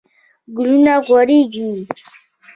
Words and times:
ګلونه 0.55 0.93
غوړیږي 1.05 1.69